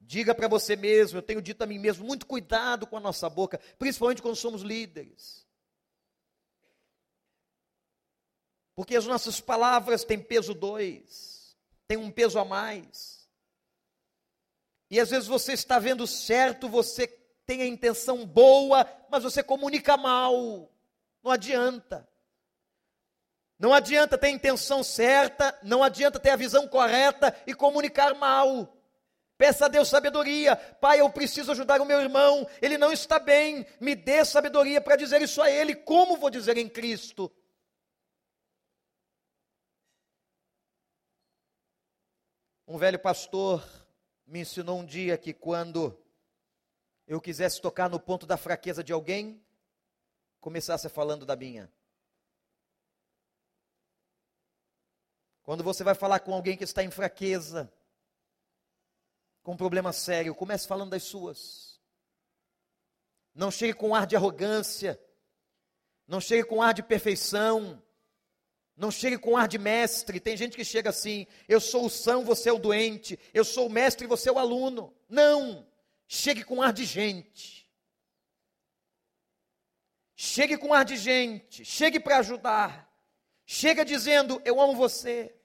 [0.00, 3.28] Diga para você mesmo, eu tenho dito a mim mesmo, muito cuidado com a nossa
[3.28, 5.46] boca, principalmente quando somos líderes.
[8.74, 11.54] Porque as nossas palavras têm peso dois,
[11.86, 13.28] têm um peso a mais.
[14.90, 17.06] E às vezes você está vendo certo, você
[17.44, 20.72] tem a intenção boa, mas você comunica mal.
[21.22, 22.08] Não adianta.
[23.58, 28.76] Não adianta ter a intenção certa, não adianta ter a visão correta e comunicar mal.
[29.38, 30.56] Peça a Deus sabedoria.
[30.56, 33.66] Pai, eu preciso ajudar o meu irmão, ele não está bem.
[33.80, 35.74] Me dê sabedoria para dizer isso a ele.
[35.74, 37.30] Como vou dizer em Cristo?
[42.68, 43.64] Um velho pastor
[44.26, 45.96] me ensinou um dia que quando
[47.06, 49.40] eu quisesse tocar no ponto da fraqueza de alguém,
[50.40, 51.72] começasse falando da minha.
[55.46, 57.72] Quando você vai falar com alguém que está em fraqueza,
[59.44, 61.80] com um problema sério, comece falando das suas.
[63.32, 65.00] Não chegue com ar de arrogância
[66.08, 67.80] Não chegue com ar de perfeição.
[68.76, 70.18] Não chegue com ar de mestre.
[70.18, 73.16] Tem gente que chega assim: eu sou o são, você é o doente.
[73.32, 74.92] Eu sou o mestre, você é o aluno.
[75.08, 75.64] Não.
[76.08, 77.70] Chegue com ar de gente.
[80.16, 81.64] Chegue com ar de gente.
[81.64, 82.92] Chegue para ajudar.
[83.44, 85.35] Chega dizendo: eu amo você.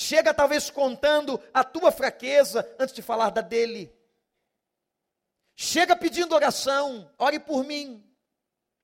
[0.00, 3.92] Chega talvez contando a tua fraqueza antes de falar da dele.
[5.56, 8.08] Chega pedindo oração, ore por mim.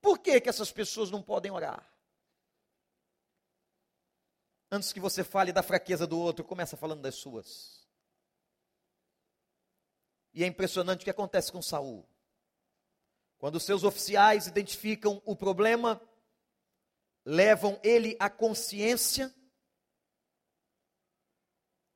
[0.01, 1.89] Por que, que essas pessoas não podem orar?
[4.69, 7.87] Antes que você fale da fraqueza do outro, começa falando das suas.
[10.33, 12.05] E é impressionante o que acontece com Saul.
[13.39, 16.03] Quando seus oficiais identificam o problema,
[17.25, 19.33] levam ele à consciência,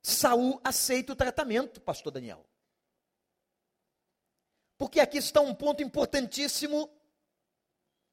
[0.09, 2.45] Saul aceita o tratamento, pastor Daniel.
[4.79, 6.91] Porque aqui está um ponto importantíssimo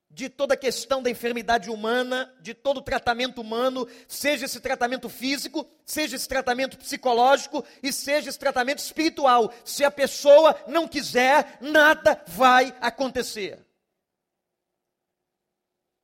[0.09, 5.07] de toda a questão da enfermidade humana, de todo o tratamento humano, seja esse tratamento
[5.09, 9.51] físico, seja esse tratamento psicológico e seja esse tratamento espiritual.
[9.63, 13.65] Se a pessoa não quiser, nada vai acontecer.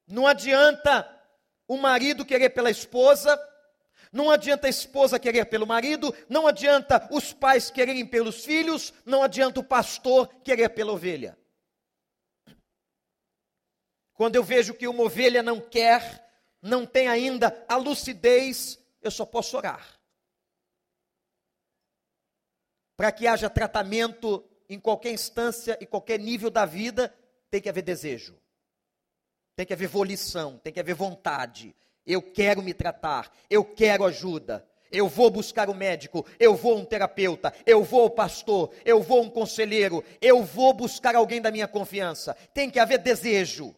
[0.08, 1.08] Não adianta
[1.68, 3.38] o marido querer pela esposa,
[4.12, 9.24] não adianta a esposa querer pelo marido, não adianta os pais quererem pelos filhos, não
[9.24, 11.38] adianta o pastor querer pela ovelha.
[14.14, 16.30] Quando eu vejo que uma ovelha não quer,
[16.62, 19.99] não tem ainda a lucidez, eu só posso orar.
[22.97, 27.16] Para que haja tratamento em qualquer instância e qualquer nível da vida,
[27.49, 28.38] tem que haver desejo.
[29.55, 31.76] Tem que haver volição, tem que haver vontade,
[32.06, 34.68] eu quero me tratar, eu quero ajuda.
[34.91, 39.02] Eu vou buscar o um médico, eu vou um terapeuta, eu vou ao pastor, eu
[39.02, 42.34] vou um conselheiro, eu vou buscar alguém da minha confiança.
[42.54, 43.74] Tem que haver desejo.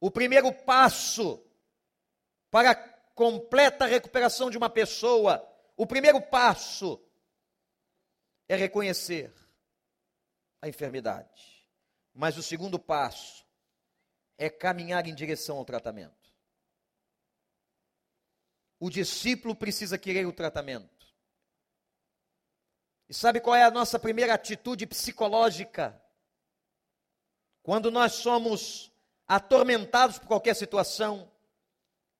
[0.00, 1.44] O primeiro passo
[2.50, 5.46] para a completa recuperação de uma pessoa,
[5.76, 6.98] o primeiro passo
[8.48, 9.30] é reconhecer
[10.62, 11.68] a enfermidade.
[12.14, 13.46] Mas o segundo passo
[14.40, 16.32] é caminhar em direção ao tratamento.
[18.78, 21.06] O discípulo precisa querer o tratamento.
[23.06, 26.02] E sabe qual é a nossa primeira atitude psicológica?
[27.62, 28.90] Quando nós somos
[29.28, 31.30] atormentados por qualquer situação,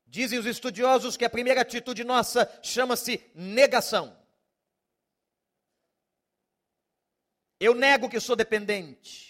[0.06, 4.14] dizem os estudiosos que a primeira atitude nossa chama-se negação.
[7.58, 9.30] Eu nego que sou dependente.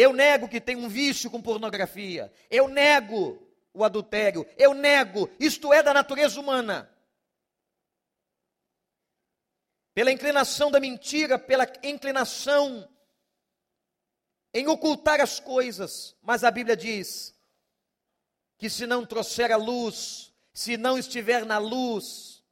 [0.00, 2.32] Eu nego que tem um vício com pornografia.
[2.50, 4.46] Eu nego o adultério.
[4.56, 5.28] Eu nego.
[5.38, 6.90] Isto é da natureza humana.
[9.92, 12.90] Pela inclinação da mentira, pela inclinação
[14.54, 16.16] em ocultar as coisas.
[16.22, 17.38] Mas a Bíblia diz
[18.56, 22.42] que se não trouxer a luz, se não estiver na luz,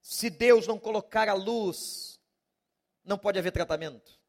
[0.00, 2.20] se Deus não colocar a luz,
[3.04, 4.22] não pode haver tratamento.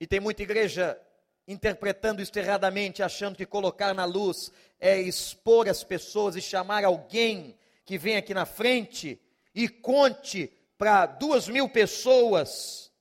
[0.00, 1.00] E tem muita igreja
[1.46, 7.58] interpretando isso erradamente, achando que colocar na luz é expor as pessoas e chamar alguém
[7.84, 9.18] que vem aqui na frente
[9.54, 12.92] e conte para duas mil pessoas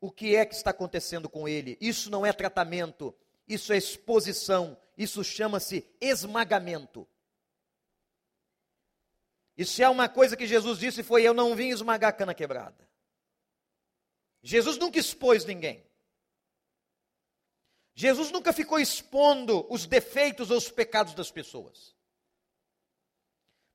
[0.00, 1.76] o que é que está acontecendo com ele.
[1.80, 3.14] Isso não é tratamento,
[3.46, 7.06] isso é exposição, isso chama-se esmagamento.
[9.56, 12.34] E se há uma coisa que Jesus disse foi: Eu não vim esmagar a cana
[12.34, 12.88] quebrada.
[14.42, 15.83] Jesus nunca expôs ninguém.
[17.94, 21.94] Jesus nunca ficou expondo os defeitos ou os pecados das pessoas.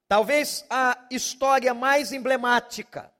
[0.08, 3.14] Talvez a história mais emblemática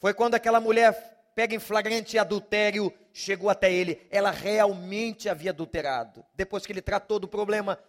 [0.00, 0.92] foi quando aquela mulher
[1.34, 4.06] pega em flagrante adultério, chegou até ele.
[4.10, 6.24] Ela realmente havia adulterado.
[6.34, 7.82] Depois que ele tratou do problema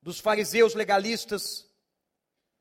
[0.00, 1.68] dos fariseus legalistas,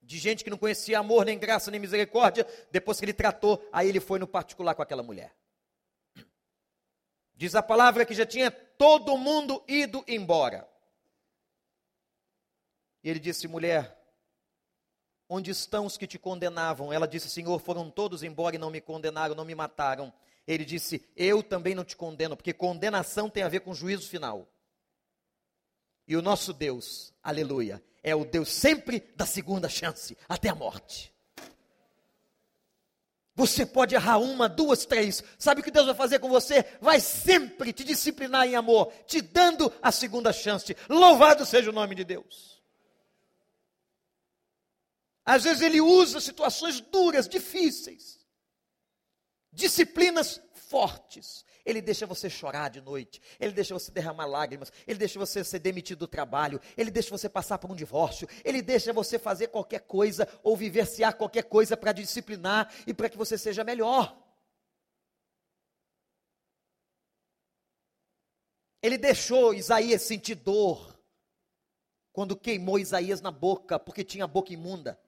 [0.02, 2.46] de gente que não conhecia amor, nem graça, nem misericórdia.
[2.72, 5.34] Depois que ele tratou, aí ele foi no particular com aquela mulher.
[7.40, 10.70] Diz a palavra que já tinha todo mundo ido embora.
[13.02, 13.98] E ele disse: mulher,
[15.30, 16.92] onde estão os que te condenavam?
[16.92, 20.12] Ela disse: Senhor, foram todos embora e não me condenaram, não me mataram.
[20.46, 24.46] Ele disse: Eu também não te condeno, porque condenação tem a ver com juízo final.
[26.06, 31.14] E o nosso Deus, aleluia, é o Deus sempre da segunda chance, até a morte.
[33.40, 35.24] Você pode errar uma, duas, três.
[35.38, 36.66] Sabe o que Deus vai fazer com você?
[36.82, 40.76] Vai sempre te disciplinar em amor, te dando a segunda chance.
[40.90, 42.62] Louvado seja o nome de Deus.
[45.24, 48.20] Às vezes ele usa situações duras, difíceis,
[49.54, 51.44] disciplinas fortes.
[51.66, 55.60] Ele deixa você chorar de noite, ele deixa você derramar lágrimas, ele deixa você ser
[55.60, 59.82] demitido do trabalho, ele deixa você passar por um divórcio, ele deixa você fazer qualquer
[59.82, 64.16] coisa ou vivenciar qualquer coisa para disciplinar e para que você seja melhor.
[68.82, 70.98] Ele deixou Isaías sentir dor
[72.14, 75.00] quando queimou Isaías na boca, porque tinha a boca imunda.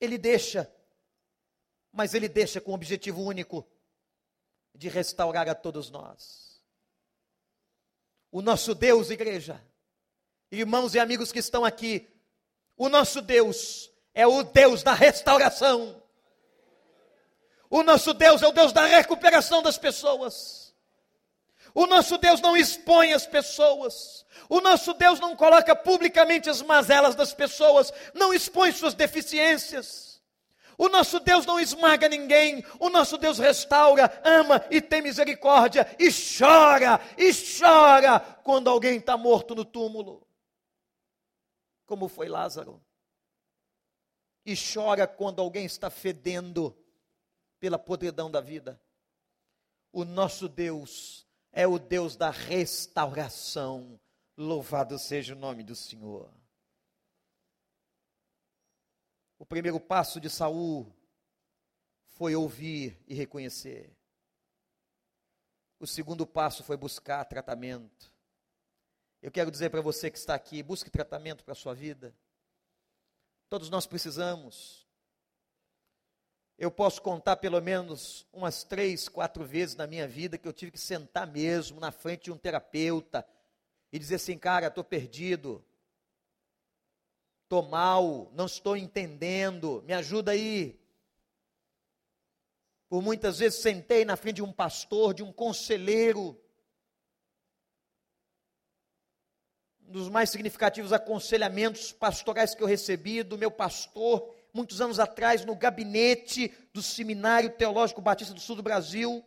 [0.00, 0.72] Ele deixa
[1.92, 3.66] mas ele deixa com o objetivo único
[4.74, 6.62] de restaurar a todos nós.
[8.30, 9.62] O nosso Deus, igreja,
[10.50, 12.06] irmãos e amigos que estão aqui,
[12.76, 16.02] o nosso Deus é o Deus da restauração.
[17.70, 20.74] O nosso Deus é o Deus da recuperação das pessoas.
[21.74, 24.24] O nosso Deus não expõe as pessoas.
[24.48, 30.07] O nosso Deus não coloca publicamente as mazelas das pessoas, não expõe suas deficiências.
[30.78, 36.08] O nosso Deus não esmaga ninguém, o nosso Deus restaura, ama e tem misericórdia, e
[36.08, 40.24] chora, e chora quando alguém está morto no túmulo,
[41.84, 42.80] como foi Lázaro,
[44.46, 46.78] e chora quando alguém está fedendo
[47.58, 48.80] pela podridão da vida.
[49.92, 53.98] O nosso Deus é o Deus da restauração,
[54.36, 56.30] louvado seja o nome do Senhor.
[59.38, 60.92] O primeiro passo de Saul
[62.16, 63.96] foi ouvir e reconhecer.
[65.78, 68.12] O segundo passo foi buscar tratamento.
[69.22, 72.12] Eu quero dizer para você que está aqui, busque tratamento para a sua vida.
[73.48, 74.86] Todos nós precisamos.
[76.58, 80.72] Eu posso contar pelo menos umas três, quatro vezes na minha vida que eu tive
[80.72, 83.24] que sentar mesmo na frente de um terapeuta
[83.92, 85.64] e dizer assim, cara, estou perdido,
[87.48, 90.78] estou mal, não estou entendendo, me ajuda aí.
[92.90, 96.38] Por muitas vezes sentei na frente de um pastor, de um conselheiro,
[99.80, 105.42] um dos mais significativos aconselhamentos pastorais que eu recebi do meu pastor, muitos anos atrás,
[105.42, 109.24] no gabinete do Seminário Teológico Batista do Sul do Brasil.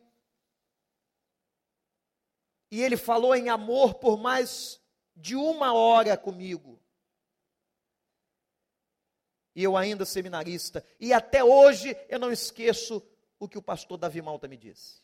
[2.70, 4.80] E ele falou em amor por mais
[5.16, 6.81] de uma hora comigo
[9.56, 13.02] e eu ainda seminarista, e até hoje eu não esqueço
[13.40, 15.02] o que o pastor Davi Malta me disse.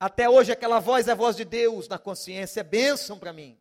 [0.00, 3.56] Até hoje aquela voz é a voz de Deus na consciência, é bênção para mim.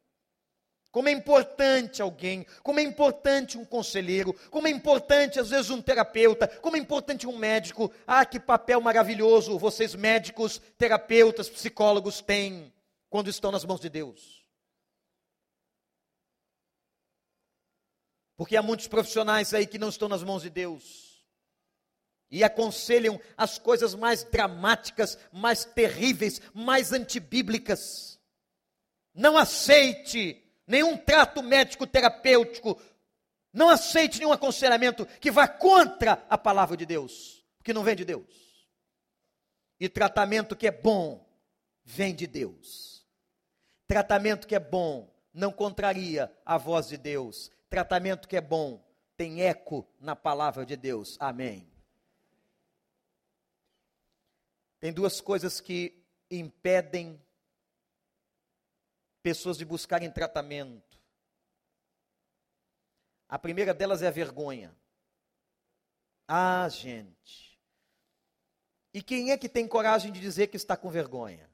[0.91, 5.81] Como é importante alguém, como é importante um conselheiro, como é importante às vezes um
[5.81, 7.91] terapeuta, como é importante um médico.
[8.05, 12.73] Ah, que papel maravilhoso vocês médicos, terapeutas, psicólogos têm
[13.09, 14.40] quando estão nas mãos de Deus.
[18.41, 21.23] Porque há muitos profissionais aí que não estão nas mãos de Deus.
[22.31, 28.19] E aconselham as coisas mais dramáticas, mais terríveis, mais antibíblicas.
[29.13, 32.81] Não aceite nenhum trato médico terapêutico.
[33.53, 38.05] Não aceite nenhum aconselhamento que vá contra a palavra de Deus, porque não vem de
[38.05, 38.65] Deus.
[39.79, 41.23] E tratamento que é bom
[41.83, 43.05] vem de Deus.
[43.85, 49.43] Tratamento que é bom não contraria a voz de Deus, Tratamento que é bom tem
[49.43, 51.15] eco na palavra de Deus.
[51.21, 51.71] Amém.
[54.77, 57.17] Tem duas coisas que impedem
[59.23, 60.99] pessoas de buscarem tratamento.
[63.29, 64.75] A primeira delas é a vergonha.
[66.27, 67.57] Ah, gente.
[68.93, 71.49] E quem é que tem coragem de dizer que está com vergonha?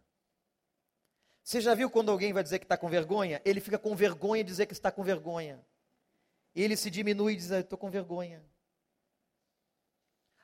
[1.43, 3.39] Você já viu quando alguém vai dizer que está com vergonha?
[3.45, 5.63] Ele fica com vergonha de dizer que está com vergonha
[6.61, 8.43] ele se diminui e diz: ah, Estou com vergonha.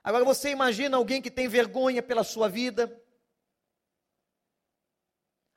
[0.03, 3.01] Agora você imagina alguém que tem vergonha pela sua vida,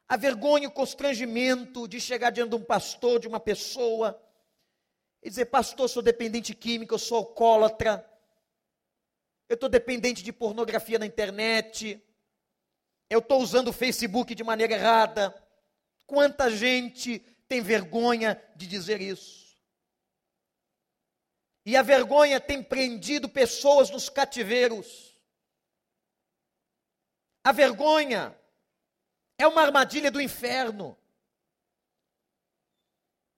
[0.09, 4.19] a vergonha, o constrangimento de chegar diante de um pastor, de uma pessoa,
[5.23, 8.09] e dizer: Pastor, sou dependente químico, eu sou alcoólatra,
[9.49, 12.03] eu estou dependente de pornografia na internet,
[13.11, 15.35] eu estou usando o Facebook de maneira errada.
[16.07, 19.46] Quanta gente tem vergonha de dizer isso?
[21.67, 25.13] E a vergonha tem prendido pessoas nos cativeiros.
[27.43, 28.33] A vergonha
[29.37, 30.97] é uma armadilha do inferno.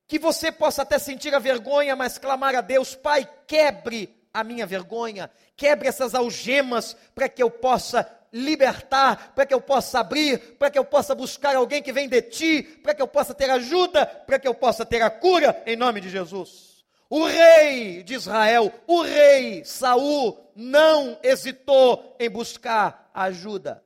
[0.07, 4.67] Que você possa até sentir a vergonha, mas clamar a Deus, Pai, quebre a minha
[4.67, 10.71] vergonha, quebre essas algemas para que eu possa libertar, para que eu possa abrir, para
[10.71, 14.05] que eu possa buscar alguém que vem de ti, para que eu possa ter ajuda,
[14.05, 16.68] para que eu possa ter a cura, em nome de Jesus.
[17.11, 23.85] O rei de Israel, o rei Saul, não hesitou em buscar ajuda.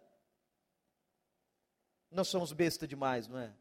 [2.10, 3.54] Nós somos besta demais, não é?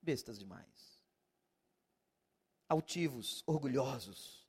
[0.00, 0.66] Bestas demais.
[2.68, 4.46] Altivos, orgulhosos.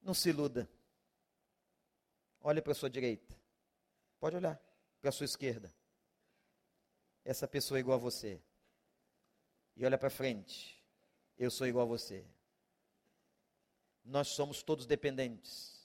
[0.00, 0.68] Não se iluda.
[2.40, 3.38] Olha para a sua direita.
[4.18, 4.60] Pode olhar
[5.00, 5.74] para a sua esquerda.
[7.24, 8.40] Essa pessoa é igual a você.
[9.76, 10.75] E olha para frente.
[11.38, 12.24] Eu sou igual a você.
[14.04, 15.76] Nós somos todos dependentes.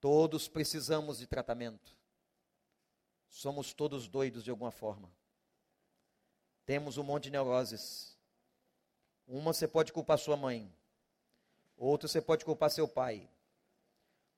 [0.00, 1.96] Todos precisamos de tratamento.
[3.28, 5.10] Somos todos doidos de alguma forma.
[6.64, 8.16] Temos um monte de neuroses.
[9.26, 10.72] Uma você pode culpar sua mãe.
[11.76, 13.28] Outra você pode culpar seu pai.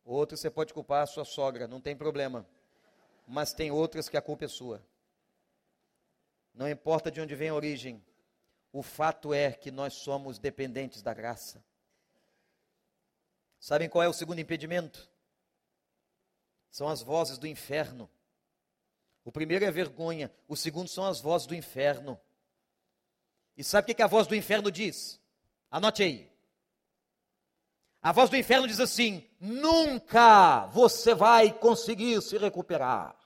[0.04, 2.46] Outra você pode culpar sua sogra, não tem problema.
[3.26, 4.80] Mas tem outras que a culpa é sua.
[6.54, 8.02] Não importa de onde vem a origem,
[8.78, 11.64] o fato é que nós somos dependentes da graça.
[13.58, 15.10] Sabem qual é o segundo impedimento?
[16.70, 18.10] São as vozes do inferno.
[19.24, 22.20] O primeiro é vergonha, o segundo são as vozes do inferno.
[23.56, 25.18] E sabe o que a voz do inferno diz?
[25.70, 26.30] Anote aí.
[28.02, 33.16] A voz do inferno diz assim: nunca você vai conseguir se recuperar.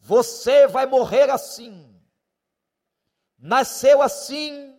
[0.00, 2.01] Você vai morrer assim.
[3.42, 4.72] Nasceu assim,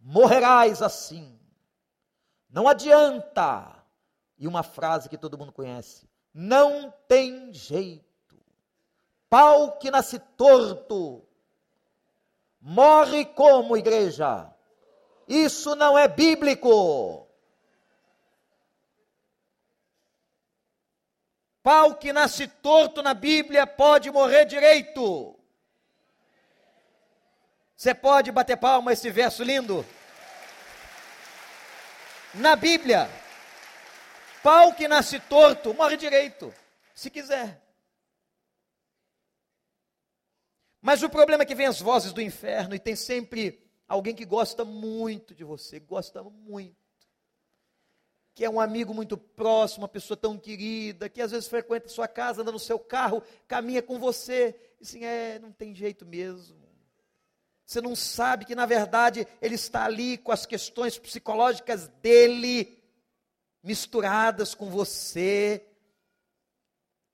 [0.00, 1.38] morrerás assim.
[2.48, 3.84] Não adianta.
[4.38, 8.34] E uma frase que todo mundo conhece: não tem jeito.
[9.28, 11.22] Pau que nasce torto,
[12.58, 14.50] morre como igreja.
[15.28, 17.28] Isso não é bíblico.
[21.62, 25.35] Pau que nasce torto na Bíblia pode morrer direito.
[27.76, 29.84] Você pode bater palma esse verso lindo?
[32.34, 33.08] Na Bíblia,
[34.42, 36.52] pau que nasce torto morre direito,
[36.94, 37.62] se quiser.
[40.80, 44.24] Mas o problema é que vem as vozes do inferno e tem sempre alguém que
[44.24, 46.86] gosta muito de você, gosta muito
[48.36, 52.06] que é um amigo muito próximo, uma pessoa tão querida, que às vezes frequenta sua
[52.06, 56.65] casa, anda no seu carro, caminha com você, e assim, é, não tem jeito mesmo.
[57.66, 62.80] Você não sabe que, na verdade, ele está ali com as questões psicológicas dele
[63.60, 65.66] misturadas com você.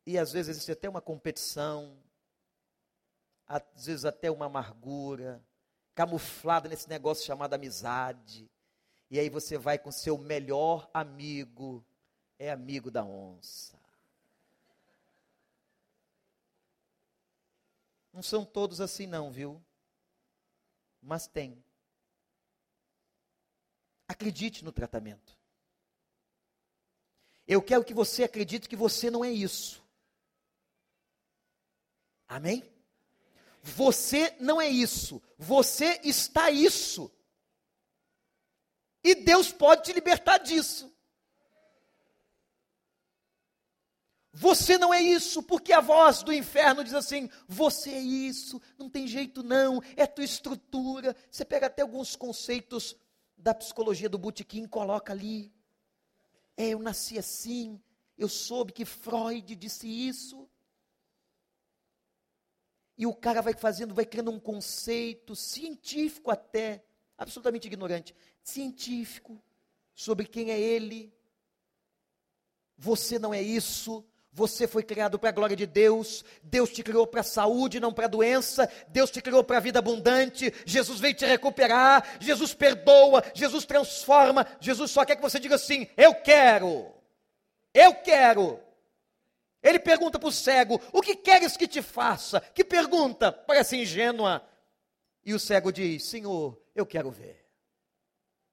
[0.04, 1.96] E às vezes existe até uma competição,
[3.46, 5.42] às vezes até uma amargura,
[5.94, 8.50] camuflada nesse negócio chamado amizade.
[9.10, 11.82] E aí você vai com seu melhor amigo,
[12.38, 13.80] é amigo da onça.
[18.12, 19.58] Não são todos assim, não, viu?
[21.02, 21.62] Mas tem.
[24.06, 25.36] Acredite no tratamento.
[27.46, 29.82] Eu quero que você acredite que você não é isso.
[32.28, 32.62] Amém?
[33.62, 35.20] Você não é isso.
[35.38, 37.10] Você está isso.
[39.02, 40.91] E Deus pode te libertar disso.
[44.32, 48.88] Você não é isso, porque a voz do inferno diz assim: você é isso, não
[48.88, 51.14] tem jeito não, é tua estrutura.
[51.30, 52.96] Você pega até alguns conceitos
[53.36, 55.52] da psicologia do Botequim, coloca ali.
[56.56, 57.78] É, eu nasci assim,
[58.16, 60.48] eu soube que Freud disse isso.
[62.96, 66.84] E o cara vai fazendo, vai criando um conceito científico até,
[67.18, 69.42] absolutamente ignorante, científico,
[69.94, 71.12] sobre quem é ele.
[72.78, 74.06] Você não é isso.
[74.34, 76.24] Você foi criado para a glória de Deus.
[76.42, 78.66] Deus te criou para a saúde, não para a doença.
[78.88, 80.52] Deus te criou para a vida abundante.
[80.64, 82.16] Jesus veio te recuperar.
[82.18, 83.22] Jesus perdoa.
[83.34, 84.46] Jesus transforma.
[84.58, 86.90] Jesus só quer que você diga assim: Eu quero.
[87.74, 88.58] Eu quero.
[89.62, 92.40] Ele pergunta para o cego: O que queres que te faça?
[92.40, 93.30] Que pergunta?
[93.30, 94.42] Parece ingênua.
[95.22, 97.46] E o cego diz: Senhor, eu quero ver.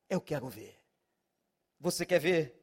[0.09, 0.77] Eu quero ver.
[1.79, 2.58] Você quer ver?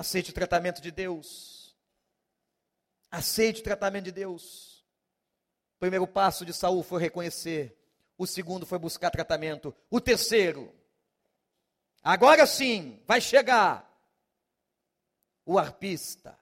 [0.00, 1.76] Aceite o tratamento de Deus.
[3.10, 4.82] Aceite o tratamento de Deus.
[5.76, 7.78] O primeiro passo de Saul foi reconhecer.
[8.16, 9.76] O segundo foi buscar tratamento.
[9.90, 10.74] O terceiro,
[12.02, 13.94] agora sim, vai chegar
[15.44, 16.38] o arpista.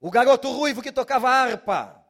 [0.00, 2.04] O garoto ruivo que tocava harpa.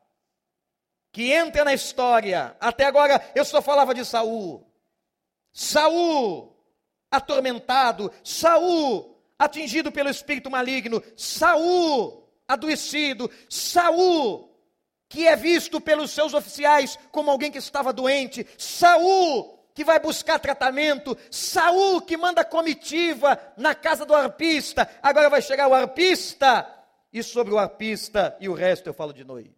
[1.12, 2.56] Que entra na história.
[2.58, 4.66] Até agora eu só falava de Saul.
[5.52, 6.56] Saul
[7.10, 9.09] atormentado, Saul
[9.40, 14.50] atingido pelo espírito maligno, Saul adoecido, Saul
[15.08, 20.38] que é visto pelos seus oficiais como alguém que estava doente, Saul que vai buscar
[20.38, 26.76] tratamento, Saul que manda comitiva na casa do arpista, agora vai chegar o arpista,
[27.12, 29.56] e sobre o arpista e o resto eu falo de noite.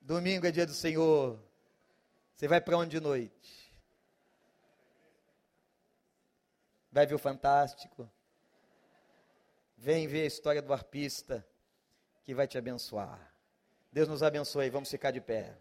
[0.00, 1.40] Domingo é dia do Senhor.
[2.36, 3.63] Você vai para onde de noite?
[6.94, 8.08] Vai ver o Fantástico?
[9.76, 11.44] Vem ver a história do arpista
[12.22, 13.34] que vai te abençoar.
[13.90, 14.70] Deus nos abençoe.
[14.70, 15.58] Vamos ficar de pé.